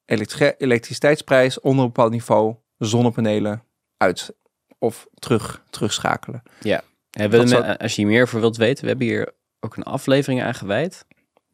[0.06, 3.64] elektri- elektriciteitsprijs onder een bepaald niveau, zonnepanelen
[3.98, 4.36] uit
[4.80, 6.44] of terug, terugschakelen.
[7.10, 9.84] En we- zou- Als je hier meer over wilt weten, we hebben hier ook een
[9.84, 11.06] aflevering aan gewijd.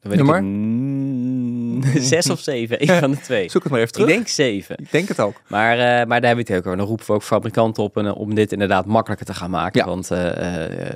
[0.02, 0.36] Dan weet Nummer?
[0.36, 3.50] ik mm, zes of zeven, een van de twee.
[3.50, 4.08] Zoek het maar even terug.
[4.08, 4.78] Ik denk zeven.
[4.78, 5.42] Ik denk het ook.
[5.48, 6.76] Maar, eh, maar daar hebben we het ook over.
[6.76, 9.80] Dan roepen we ook fabrikanten op en, eh, om dit inderdaad makkelijker te gaan maken.
[9.80, 9.86] Ja.
[9.86, 10.20] Want eh,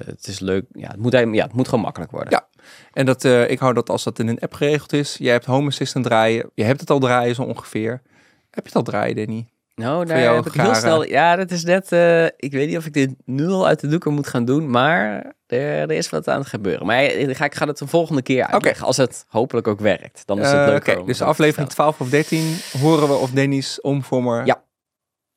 [0.07, 0.65] het is leuk.
[0.73, 2.31] Ja het, moet, ja, het moet gewoon makkelijk worden.
[2.31, 2.49] Ja.
[2.93, 5.17] En dat, ik hou dat als dat in een app geregeld is.
[5.19, 6.51] Je hebt Home Assistant draaien.
[6.55, 8.03] Je hebt het al draaien zo ongeveer.
[8.51, 9.47] Heb je het al draaien, Danny?
[9.77, 11.05] Nou, daar heb ik heel snel...
[11.05, 11.93] Ja, dat is net...
[11.93, 14.71] eh, ik weet niet of ik dit nu al uit de doeken moet gaan doen,
[14.71, 16.87] maar er, er is wat aan het gebeuren.
[16.87, 20.23] Maar ik ga, ik ga het de volgende keer uitleggen, als het hopelijk ook werkt.
[20.27, 20.89] Dan is het Eh, leuk.
[20.89, 24.65] Oké, dus aflevering 12 of 13 horen we of Danny's omvormer Ja.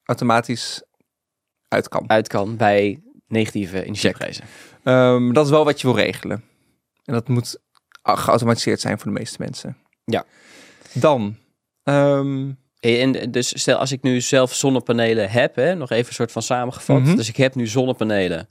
[0.04, 0.84] automatisch
[1.68, 2.04] uit kan.
[2.10, 4.46] Uit kan bij negatieve energieprijzen.
[4.84, 6.44] Ehm, dat is wel wat je wil regelen.
[7.06, 7.60] En dat moet
[8.04, 9.78] geautomatiseerd zijn voor de meeste mensen.
[10.06, 10.24] Ja.
[10.94, 11.38] Dan,
[11.84, 16.32] ehm, En dus stel als ik nu zelf zonnepanelen heb, hè, nog even een soort
[16.32, 17.02] van samengevat.
[17.02, 17.16] Mhm.
[17.16, 18.50] Dus ik heb nu zonnepanelen.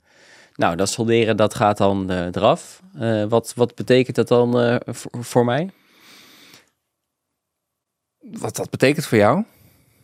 [0.55, 2.81] Nou, dat solderen, dat gaat dan eh, eraf.
[2.99, 5.69] Eh, wat, wat betekent dat dan eh, voor, voor mij?
[8.31, 9.43] wat dat betekent voor jou?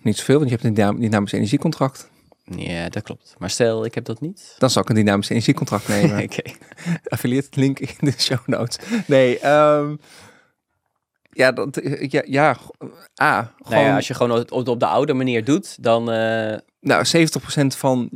[0.02, 2.10] Niet zoveel, want je hebt een dynam- dynamisch energiecontract.
[2.44, 3.36] Ja, dat klopt.
[3.38, 4.56] Maar stel, ik heb dat niet.
[4.58, 6.24] Dan zou ik een dynamisch energiecontract nemen.
[6.24, 6.42] Oké.
[7.14, 8.78] affiliate link in de show notes.
[9.08, 9.96] Nee, ehm,
[11.36, 12.50] ja, dat, ja, ja,
[13.22, 16.12] A, gewoon, Nou ja, als je gewoon het op, op de oude manier doet, dan...
[16.12, 18.10] eh, nou, 70% van,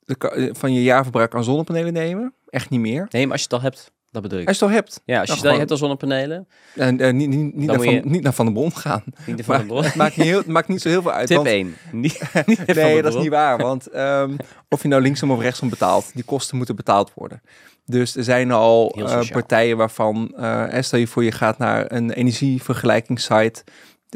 [0.00, 2.34] de, van je jaarverbruik aan zonnepanelen nemen.
[2.46, 3.06] Echt niet meer.
[3.10, 4.48] nee, maar als je het al hebt, dat bedoel ik.
[4.48, 5.00] Als je het al hebt.
[5.04, 7.76] Ja, als je Nou, je gewoon- hebt al zonnepanelen, En, eh, niet, niet, niet, Dan
[7.76, 9.04] naar van, je- niet naar Van de Bron gaan.
[9.26, 9.84] niet van de bron.
[9.84, 11.26] het maakt niet, heel, maakt niet zo heel veel uit.
[11.26, 11.74] Tip want- 1.
[11.92, 13.58] Niet, niet van de Nee, dat is niet waar.
[13.58, 14.36] Want ehm,
[14.68, 17.42] of je nou linksom of rechtsom betaalt, die kosten moeten betaald worden.
[17.90, 20.36] Dus er zijn al eh, partijen waarvan,
[20.70, 23.64] en stel je voor je gaat naar een energievergelijkingssite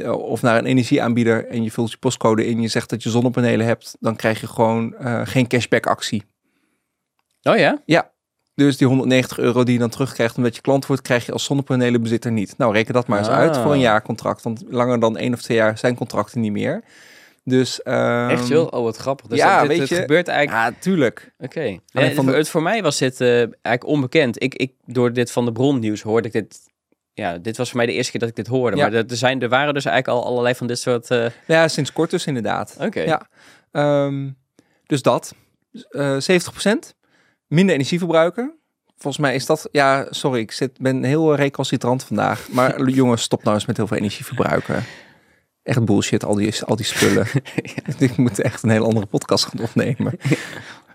[0.04, 3.66] of naar een energieaanbieder en je vult je postcode in, je zegt dat je zonnepanelen
[3.66, 6.22] hebt, dan krijg je gewoon geen cashback actie.
[7.42, 7.80] Oh ja?
[8.54, 11.44] Dus die 190 euro die je dan terugkrijgt omdat je klant wordt, krijg je als
[11.44, 12.58] zonnepanelenbezitter niet.
[12.58, 13.34] Nou, reken dat maar eens Ah.
[13.34, 14.42] uit voor een jaarcontract.
[14.42, 16.84] Want langer dan één of twee jaar zijn contracten niet meer.
[17.44, 18.66] Dus, ehm, Echt joh?
[18.70, 19.26] Oh, wat grappig.
[19.26, 20.74] Dus ja, dit, weet het je- gebeurt eigenlijk...
[20.74, 21.32] Ja, tuurlijk.
[21.38, 21.78] Oké.
[22.14, 24.42] Van de- het- Voor mij was dit eh, eigenlijk onbekend.
[24.42, 26.58] Ik, ik, door dit van de bron nieuws hoorde ik dit...
[27.14, 28.76] Ja, dit was voor mij de eerste keer dat ik dit hoorde.
[28.76, 28.82] Ja.
[28.88, 31.10] Maar er, zijn, er waren dus eigenlijk al allerlei van dit soort...
[31.10, 32.76] eh, Ja, sinds kort dus inderdaad.
[32.80, 33.00] Oké.
[33.00, 33.26] Ja.
[33.72, 34.30] Ehm,
[34.86, 35.34] dus dat.
[35.90, 36.94] Eh 70%
[37.46, 38.56] minder energie verbruiken.
[38.96, 39.68] Volgens mij is dat...
[39.72, 42.48] Ja, sorry, ik zit, ben heel recalcitrant vandaag.
[42.50, 44.84] Maar jongens, stop nou eens met heel veel energie verbruiken.
[45.62, 47.26] Echt bullshit, al die, al die spullen.
[47.98, 50.16] Ik moet echt een hele andere podcast gaan opnemen.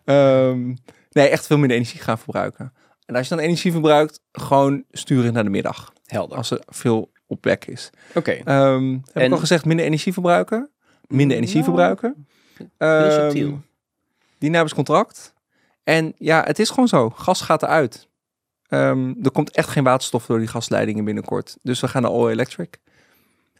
[0.05, 0.67] Ehm,
[1.11, 2.73] nee, echt veel minder energie gaan verbruiken.
[3.05, 5.93] En als je dan energie verbruikt, gewoon sturen naar de middag.
[6.05, 6.37] Helder.
[6.37, 7.89] Als er veel op weg is.
[8.13, 8.31] Oké.
[8.31, 10.69] Ehm, heb En- ik al gezegd, minder energie verbruiken?
[11.07, 12.27] Minder energie Nou, verbruiken?
[12.57, 13.61] Heel Ehm, subtiel.
[14.37, 15.33] dynamisch contract.
[15.83, 17.09] En ja, het is gewoon zo.
[17.09, 18.07] Gas gaat eruit.
[18.69, 21.57] Er komt echt geen waterstof door die gasleidingen binnenkort.
[21.61, 22.77] Dus we gaan naar all electric.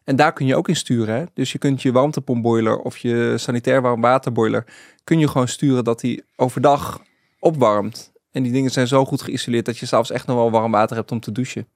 [0.08, 1.15] En daar kun je ook in sturen.
[1.15, 1.24] Hè?
[1.34, 4.65] Dus je kunt je warmtepompboiler of je sanitair warmwaterboiler...
[5.04, 7.02] kun je gewoon sturen dat die overdag
[7.39, 8.12] opwarmt.
[8.32, 9.65] En die dingen zijn zo goed geïsoleerd...
[9.65, 11.67] dat je s'avonds echt nog wel warm water hebt om te douchen.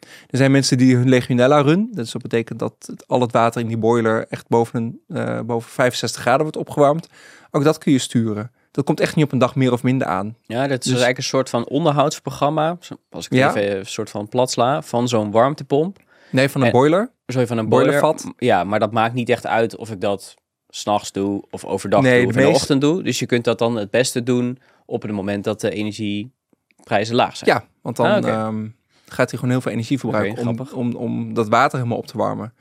[0.00, 1.88] Er zijn mensen die hun Legionella run.
[1.92, 4.26] Dus dat betekent dat het, al het water in die boiler...
[4.28, 7.08] echt boven, een, eh, boven 65 graden wordt opgewarmd.
[7.50, 8.50] Ook dat kun je sturen.
[8.70, 10.36] Dat komt echt niet op een dag meer of minder aan.
[10.46, 12.78] Ja, dat is Dus- eigenlijk een soort van onderhoudsprogramma.
[13.10, 13.54] Als ik het Ja.
[13.54, 14.82] even een soort van plat sla.
[14.82, 15.98] Van zo'n warmtepomp.
[16.30, 17.10] Nee, van een Eh, boiler.
[17.26, 18.00] Zo van een boiler.
[18.00, 18.32] Boilervat.
[18.36, 20.34] Ja, maar dat maakt niet echt uit of ik dat
[20.68, 23.02] s'nachts doe of overdag Nee, doe of in de meest- ochtend doe.
[23.02, 27.36] Dus je kunt dat dan het beste doen op het moment dat de energieprijzen laag
[27.36, 27.50] zijn.
[27.50, 28.66] Ja, want dan, Ah, ehm,
[29.06, 32.18] gaat hij gewoon heel veel energie verbruiken om, om, om dat water helemaal op te
[32.18, 32.54] warmen.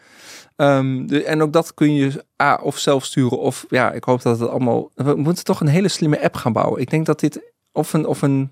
[0.56, 4.22] Ehm, de, en ook dat kun je ah, of zelf sturen of ja, ik hoop
[4.22, 4.92] dat het allemaal.
[4.96, 6.82] We moeten toch een hele slimme app gaan bouwen.
[6.82, 8.52] Ik denk dat dit of een of een.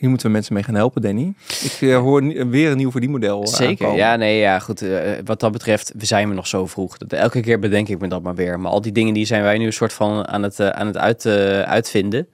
[0.00, 1.32] Hier moeten we mensen mee gaan helpen, Danny.
[1.62, 3.42] Ik eh, hoor weer een nieuw verdienmodel.
[3.42, 3.96] eh, Zeker, aankomen.
[3.96, 4.82] ja, nee, ja, goed.
[4.82, 6.96] eh, wat dat betreft, we zijn we nog zo vroeg.
[6.98, 8.60] Dat, elke keer bedenk ik me dat maar weer.
[8.60, 10.96] Maar al die dingen die zijn wij nu een soort van aan het, aan het
[10.96, 11.26] uit,
[11.66, 12.28] uitvinden.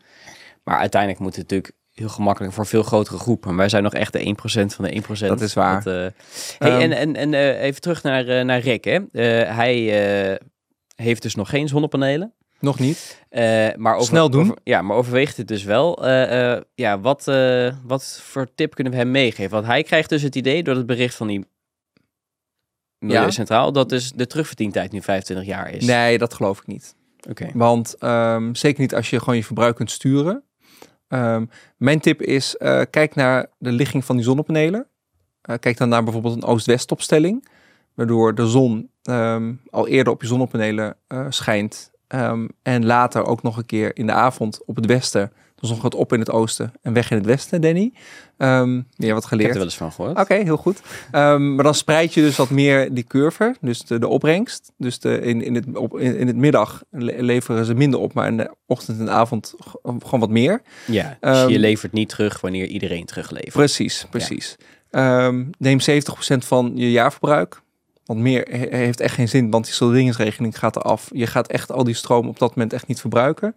[0.65, 3.45] Maar uiteindelijk moet het natuurlijk heel gemakkelijk voor veel grotere groep.
[3.45, 4.35] Maar wij zijn nog echt de
[4.69, 5.27] 1% van de 1%.
[5.29, 5.83] Dat is waar.
[5.83, 6.13] Dat, hey,
[6.59, 8.85] Ehm, en en, en even terug naar, naar Rick.
[8.85, 8.99] Hè.
[9.55, 10.41] Hij
[10.97, 12.33] heeft dus nog geen zonnepanelen.
[12.61, 13.23] Nog niet.
[13.29, 14.43] Eh, maar over, Snel doen.
[14.43, 16.05] over- ja, maar overweegt het dus wel.
[16.07, 17.25] Eh, eh, ja, wat,
[17.85, 19.51] wat voor tip kunnen we hem meegeven?
[19.51, 21.47] Want hij krijgt dus het idee door het bericht van die
[22.99, 25.85] Milieucentraal dat dus de terugverdientijd nu 25 jaar is.
[25.85, 26.95] Nee, dat geloof ik niet.
[27.29, 27.51] Oké.
[27.55, 30.43] Want ehm, zeker niet als je gewoon je verbruik kunt sturen.
[31.09, 31.45] Ehm,
[31.77, 32.57] mijn tip is,
[32.91, 34.87] kijk naar de ligging van die zonnepanelen.
[35.61, 37.49] Kijk dan naar bijvoorbeeld een oost-west opstelling.
[37.95, 40.97] Waardoor de zon ehm, al eerder op je zonnepanelen
[41.29, 41.91] schijnt.
[42.09, 45.33] Ehm, en later ook nog een keer in de avond op het westen.
[45.55, 47.93] De zon gaat op in het oosten en weg in het westen, Danny.
[48.37, 49.49] Ehm ja, wat Ik heb geleerd.
[49.51, 50.19] er wel eens van gehoord.
[50.19, 50.81] Oké, heel goed.
[51.11, 54.73] Ehm, maar dan spreid je dus wat meer die curve, dus de, de opbrengst.
[54.79, 58.13] Dus de, in, in, het, op, in, in het middag le- leveren ze minder op,
[58.13, 60.63] maar in de ochtend en avond g- gewoon wat meer.
[60.87, 63.53] Ja, dus je levert niet terug wanneer iedereen teruglevert.
[63.53, 64.57] Precies, precies.
[65.59, 65.85] Neem 70%
[66.39, 67.61] van je jaarverbruik.
[68.07, 71.11] Want meer he- heeft echt geen zin, want die solderingsregeling gaat eraf.
[71.13, 73.55] Je gaat echt al die stroom op dat moment echt niet verbruiken.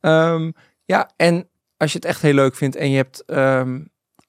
[0.00, 0.50] Ehm,
[0.84, 3.80] ja, en als je het echt heel leuk vindt en je hebt ehm,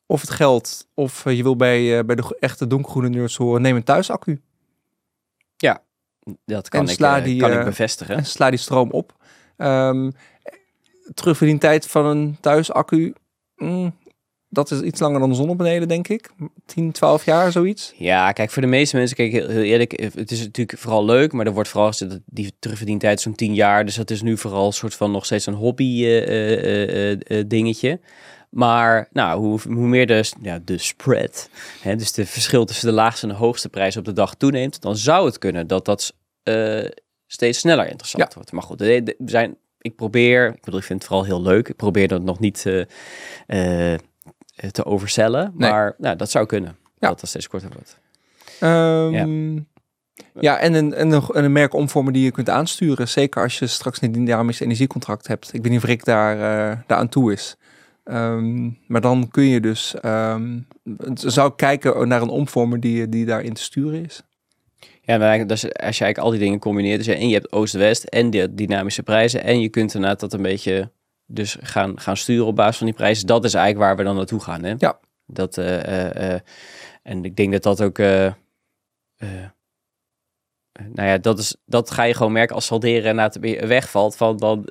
[0.05, 3.61] of het geld of eh, je wil bij, eh, bij de echte donkergroene nerds horen,
[3.61, 4.41] neem een thuisaccu
[6.45, 8.15] Dat kan, ik, eh, die, kan ik bevestigen.
[8.15, 9.15] en sla die stroom op.
[9.57, 10.09] Ehm
[11.13, 13.13] terugverdientijd van een thuisaccu,
[13.55, 13.95] mm,
[14.53, 16.29] dat is iets langer dan de zonnepanelen, denk ik.
[16.65, 17.93] 10, 12 jaar, zoiets.
[17.97, 21.05] Ja, kijk, voor de meeste mensen, kijk, heel, heel eerlijk, eh, het is natuurlijk vooral
[21.05, 24.21] leuk, maar er wordt vooral gezegd dat die terugverdientijd zo'n 10 jaar, dus dat is
[24.21, 27.99] nu vooral een soort van nog steeds een hobby eh, eh, dingetje.
[28.49, 31.49] Maar nou, hoe, hoe meer de, ja, de spread,
[31.81, 34.81] hè, dus de verschil tussen de laagste en de hoogste prijs op de dag toeneemt,
[34.81, 36.13] dan zou het kunnen dat dat
[37.27, 38.29] steeds sneller interessant Ja.
[38.35, 38.51] wordt.
[38.51, 41.41] Maar goed, de- de- we zijn, ik probeer, ik bedoel, ik vind het vooral heel
[41.41, 42.65] leuk, ik probeer dat nog niet
[43.45, 43.93] eh,
[44.71, 45.69] te overcellen, Nee.
[45.71, 46.75] maar nou, dat zou kunnen.
[46.99, 47.07] Ja.
[47.09, 47.99] Dat dat steeds korter wordt.
[48.59, 49.59] Ehm,
[50.39, 50.57] ja.
[50.59, 53.07] en een, en, een, en een merk omvormen die je kunt aansturen.
[53.07, 55.53] Zeker als je straks een dynamisch energiecontract hebt.
[55.53, 57.55] Ik weet niet of Rick daar, eh, daar aan toe is.
[58.03, 59.95] Ehm, maar dan kun je dus...
[60.01, 64.23] het- zou kijken naar een omvormer die, die daarin te sturen is.
[65.01, 67.51] Ja, maar eigenlijk, dus als je eigenlijk al die dingen combineert, dus en je hebt
[67.51, 70.91] Oost-West en de dynamische prijzen, en je kunt inderdaad dat een beetje
[71.31, 73.27] dus gaan, gaan sturen op basis van die prijzen.
[73.27, 74.73] Dat is eigenlijk waar we dan naartoe gaan, hè?
[74.77, 74.99] Ja.
[75.25, 76.39] Dat, eh, eh, eh,
[77.03, 78.33] en ik denk dat dat ook, nou
[81.07, 84.37] ja, dat, is, dat ga je gewoon merken als salderen na het weer wegvalt, van
[84.37, 84.69] dan,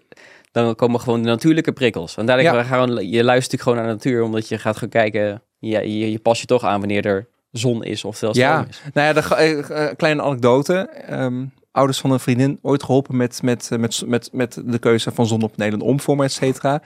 [0.53, 2.15] dan komen gewoon de natuurlijke prikkels.
[2.15, 2.63] Want dadelijk Ja.
[2.63, 6.19] gaan, je luistert gewoon naar de natuur, omdat je gaat gaan kijken, ja, je, je
[6.19, 8.67] pas je toch aan wanneer er zon is of veel Ja.
[8.69, 8.83] is.
[8.93, 10.75] Nou ja, de eh, kleine anekdote.
[10.89, 15.11] Ehm, ouders van een vriendin ooit geholpen met, met, eh, met, met, met de keuze
[15.13, 16.83] van zonnepanelen omvormen, et cetera.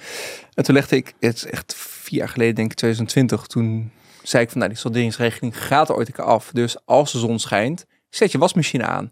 [0.54, 3.90] En toen legde ik, het is echt vier jaar geleden, denk ik 2020, toen
[4.22, 6.50] zei ik van, nou, die solderingsregeling gaat er ooit een keer af.
[6.52, 9.10] Dus als de zon schijnt, zet je wasmachine aan.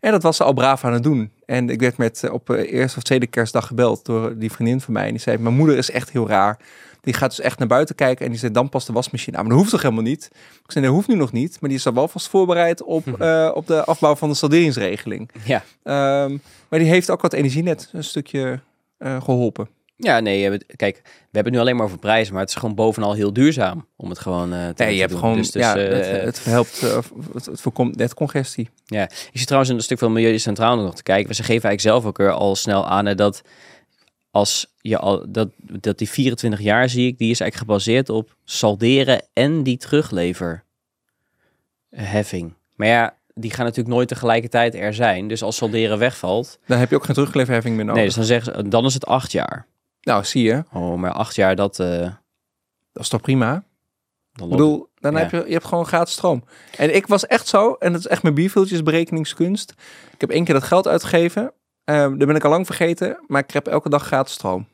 [0.00, 1.32] En dat was ze al braaf aan het doen.
[1.44, 4.80] En ik werd met eh, op eh, eerste of tweede kerstdag gebeld door die vriendin
[4.80, 5.04] van mij.
[5.04, 6.58] En die zei, mijn moeder is echt heel raar.
[7.00, 9.42] Die gaat dus echt naar buiten kijken en die zei, dan past de wasmachine aan.
[9.42, 10.30] Maar dat hoeft toch helemaal niet?
[10.64, 11.60] Ik zei, dat hoeft nu nog niet.
[11.60, 15.30] Maar die is al wel vast voorbereid op, eh, op de afbouw van de salderingsregeling.
[15.44, 15.64] Ja.
[15.82, 16.36] Ehm,
[16.68, 18.60] maar die heeft ook wat energienet een stukje
[18.98, 19.68] eh, geholpen.
[19.96, 22.74] Ja, nee, kijk, we hebben het nu alleen maar over prijzen, maar het is gewoon
[22.74, 25.20] bovenal heel duurzaam om het gewoon eh, te, Nee, je hebt doen.
[25.20, 26.80] gewoon, Dus, dus, ja, het, het helpt,
[27.32, 28.68] het, het voorkomt net congestie.
[28.86, 31.34] Ik zie trouwens in een stuk van Milieu Centraal nog te kijken.
[31.34, 33.42] Ze geven eigenlijk zelf ook al snel aan dat
[34.30, 38.36] als je al dat, dat die 24 jaar zie ik, die is eigenlijk gebaseerd op
[38.44, 40.62] salderen en die terugleverheffing.
[42.76, 45.28] Maar ja, die gaan natuurlijk nooit tegelijkertijd er zijn.
[45.28, 47.98] Dus als salderen wegvalt, Dan heb je ook geen terugleverheffing meer nodig.
[47.98, 49.66] nee, dus dan zeggen ze, dan is het acht jaar.
[50.02, 52.00] Nou, zie je, Oh, maar acht jaar, dat, eh
[52.92, 53.64] dat is toch prima?
[54.32, 55.18] dan Ik bedoel, dan Ja.
[55.18, 56.44] heb je, je hebt gewoon gratis stroom.
[56.76, 59.70] En ik was echt zo, en dat is echt mijn bierviltjesberekeningskunst.
[60.12, 61.52] Ik heb één keer dat geld uitgegeven.
[61.92, 64.66] Daar ben ik al lang vergeten, maar ik heb elke dag gratis stroom.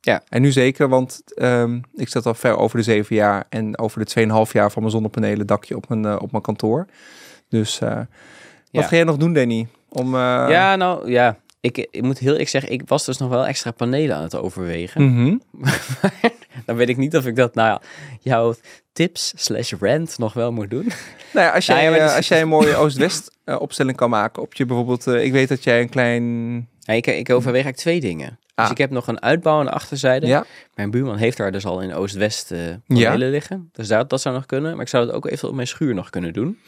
[0.00, 0.22] Ja.
[0.28, 4.04] En nu zeker, want ehm, ik zit al ver over de zeven jaar en over
[4.04, 4.10] de
[4.46, 6.86] 2,5 jaar van mijn zonnepanelen dakje op mijn, eh, op mijn kantoor.
[7.48, 8.06] Dus eh, wat
[8.70, 8.82] Ja.
[8.82, 9.68] ga jij nog doen, Danny?
[9.88, 11.36] Om, eh, Ja, nou ja.
[11.60, 14.36] Ik, ik moet heel eerlijk zeggen, ik was dus nog wel extra panelen aan het
[14.36, 15.40] overwegen.
[15.52, 16.12] Daar
[16.66, 17.80] dan weet ik niet of ik dat, nou ja,
[18.20, 18.54] jouw
[18.92, 20.86] tips slash rant nog wel moet doen.
[21.32, 23.60] Nou ja, als Ja, jij, ja, eh, dat is- als jij een mooie Oost-West eh,
[23.60, 25.06] opstelling kan maken op je bijvoorbeeld...
[25.06, 26.54] eh, ik weet dat jij een klein...
[26.80, 28.38] Ja, ik, ik overweeg eigenlijk twee dingen.
[28.54, 28.70] Dus Ah.
[28.70, 30.26] ik heb nog een uitbouw aan de achterzijde.
[30.26, 30.44] Ja,
[30.74, 33.70] Mijn buurman heeft daar dus al in Oost-West eh panelen liggen.
[33.72, 34.72] Dus dat, dat zou nog kunnen.
[34.72, 36.58] Maar ik zou het ook even op mijn schuur nog kunnen doen.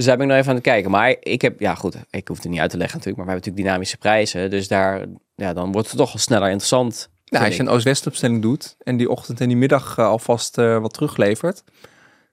[0.00, 0.90] Dus daar ben ik nog even aan het kijken.
[0.90, 3.26] Maar ik heb, ja goed, ik hoef het niet uit te leggen natuurlijk.
[3.26, 4.50] Maar we hebben natuurlijk dynamische prijzen.
[4.50, 7.08] Dus daar, ja, dan wordt het toch al sneller interessant.
[7.24, 8.76] nou, als je een Oost-West opstelling doet...
[8.78, 11.62] en die ochtend en die middag eh, alvast eh, wat teruglevert...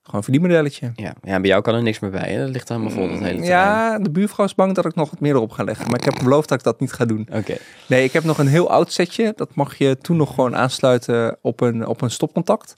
[0.01, 0.91] gewoon een verdienmodelletje.
[0.95, 2.31] Ja, ja, bij jou kan er niks meer bij.
[2.31, 2.39] Hè?
[2.39, 3.43] Dat ligt helemaal vol, dat hele terrein.
[3.43, 5.85] Ja, de buurvrouw is bang dat ik nog wat meer erop ga leggen.
[5.85, 7.27] Maar ik heb beloofd dat ik dat niet ga doen.
[7.31, 7.57] Oké.
[7.87, 9.33] Nee, ik heb nog een heel oud setje.
[9.35, 12.77] Dat mag je toen nog gewoon aansluiten op een, op een stopcontact.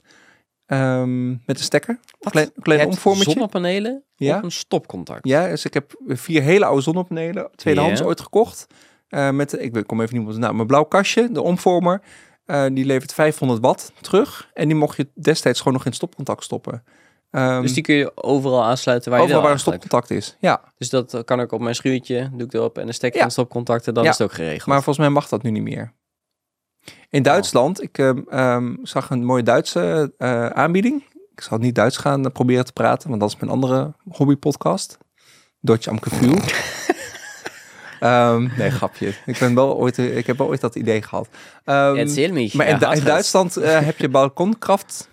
[0.70, 2.00] Ehm, met een stekker.
[2.18, 2.32] Wat?
[2.32, 3.30] Klein, klein Je omvormertje.
[3.32, 4.36] Zonnepanelen Ja.
[4.36, 5.26] op een stopcontact.
[5.28, 7.50] Ja, dus ik heb vier hele oude zonnepanelen.
[7.54, 8.06] Tweedehands Ja.
[8.06, 8.66] ooit gekocht.
[9.08, 10.54] Eh, met, ik kom even niet op de naam.
[10.56, 12.00] Mijn blauw kastje, de omvormer.
[12.44, 14.50] eh, die levert 500 watt terug.
[14.54, 16.82] En die mocht je destijds gewoon nog in stopcontact stoppen.
[17.30, 20.36] Ehm, Dus die kun je overal aansluiten waar je overal wil waar een stopcontact is.
[20.40, 23.26] Ja, Dus dat kan ik op mijn schuurtje, doe ik erop en een stekker Ja.
[23.26, 24.10] en stopcontacten, dan Ja.
[24.10, 24.66] is het ook geregeld.
[24.66, 25.92] maar volgens mij mag dat nu niet meer.
[27.10, 31.04] In Duitsland, ik ehm, ehm, zag een mooie Duitse eh, aanbieding.
[31.34, 34.98] Ik zal niet Duits gaan eh, proberen te praten, want dat is mijn andere hobbypodcast.
[35.60, 36.38] Deutsch am Gefühl.
[38.00, 39.14] Ehm, nee, grapje.
[39.26, 41.28] Ik, ben wel ooit, eh, ik heb wel ooit dat idee gehad.
[41.64, 42.54] Ehm, Erzähl mich.
[42.54, 42.94] maar in, Ja.
[42.94, 45.08] Duitsland heb je balkonkracht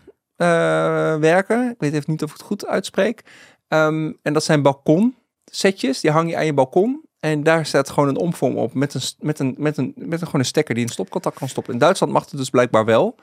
[1.20, 1.70] werken.
[1.70, 3.24] Ik weet even niet of ik het goed uitspreek.
[3.68, 6.02] Ehm, en dat zijn balkonsetjes.
[6.02, 7.07] Die hang je aan je balkon.
[7.20, 10.26] En daar staat gewoon een omvorm op met een, met een, met een, met een,
[10.26, 11.74] gewoon een stekker die een stopcontact kan stoppen.
[11.74, 13.16] In Duitsland mag het dus blijkbaar wel.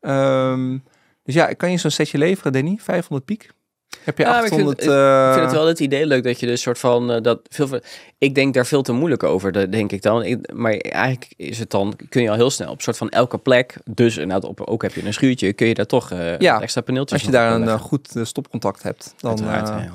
[0.00, 0.78] Ehm,
[1.22, 2.76] dus ja, ik kan je zo'n setje leveren, Danny.
[2.80, 3.50] 500 piek.
[4.04, 4.80] Heb je Ja, maar ik vind 800...
[4.80, 7.22] het- eh, Ik vind het wel het idee leuk dat je dus soort van eh,
[7.22, 7.68] dat veel.
[8.18, 10.22] Ik denk daar veel te moeilijk over, denk ik dan.
[10.24, 13.38] Ik, maar eigenlijk is het dan kun je al heel snel op soort van elke
[13.38, 13.76] plek.
[13.90, 16.62] Dus inderdaad, op, ook heb je een schuurtje, kun je daar toch eh Ja, wat
[16.62, 17.18] extra paneeltjes.
[17.18, 19.14] Als je daar een eh, goed eh, stopcontact hebt.
[19.16, 19.44] Dan, eh,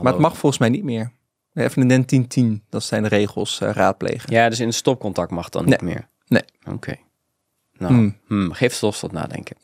[0.02, 1.12] maar het mag volgens mij niet meer.
[1.60, 4.34] Even een NEN 1010, dat zijn de regels, eh, raadplegen.
[4.34, 6.08] Ja, dus in stopcontact mag dan niet meer.
[6.28, 6.44] Nee.
[6.72, 6.96] Oké.
[7.78, 8.18] Nou, Hmm.
[8.28, 9.56] hmm, geef stof tot nadenken.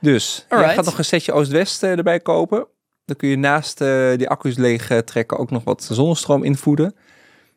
[0.00, 0.74] Dus jij Alright.
[0.76, 2.66] gaat nog een setje Oost-West erbij kopen.
[3.04, 6.94] Dan kun je naast eh, die accu's leeg eh, trekken ook nog wat zonnestroom invoeden.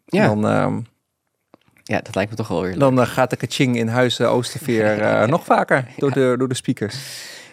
[0.05, 0.79] Ja, Dan, ehm,
[1.83, 5.27] ja, dat lijkt me toch wel weer dan gaat de kaching in huizen Oosterveer eh,
[5.35, 6.95] nog vaker door, de, door de speakers.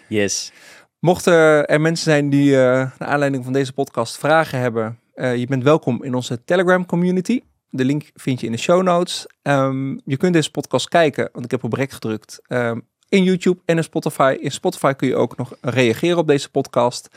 [0.07, 0.51] Yes.
[0.99, 2.61] Mochten er mensen zijn die eh
[2.97, 7.41] naar aanleiding van deze podcast vragen hebben, je bent welkom in onze Telegram community.
[7.69, 9.25] De link vind je in de show notes.
[9.41, 13.61] Ehm, je kunt deze podcast kijken, want ik heb op rek gedrukt, ehm, in YouTube
[13.65, 14.37] en in Spotify.
[14.39, 17.07] In Spotify kun je ook nog reageren op deze podcast.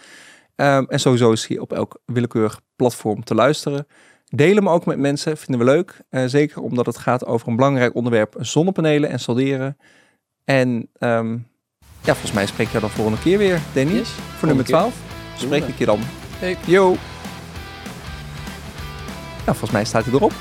[0.56, 3.86] Ehm, en sowieso is hij op elk willekeurig platform te luisteren.
[4.28, 6.00] Deel hem ook met mensen, vinden we leuk.
[6.08, 9.76] Eh, zeker omdat het gaat over een belangrijk onderwerp, zonnepanelen en solderen.
[10.44, 10.88] En
[12.02, 13.92] ja, volgens mij spreek jou dan volgende keer weer, Danny.
[13.92, 14.10] Yes.
[14.10, 14.74] Voor nummer keer.
[14.74, 14.94] 12
[15.36, 16.00] spreek ik je dan.
[16.38, 16.56] Hey.
[16.66, 16.96] Yo.
[19.50, 20.32] Nou, volgens mij staat hij erop.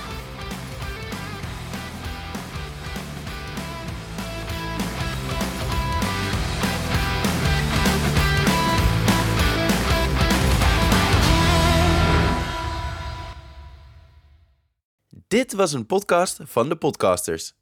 [15.27, 17.53] Dit was een podcast van de podcasters.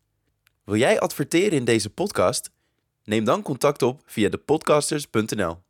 [0.64, 2.52] Wil jij adverteren in deze podcast?
[3.04, 5.67] Neem dan contact op via depodcasters.nl.